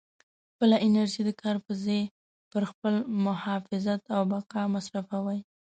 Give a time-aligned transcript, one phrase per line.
[0.51, 2.01] خپله انرژي د کار په ځای
[2.51, 2.93] پر خپل
[3.25, 5.39] محافظت او بقا مصروفوئ.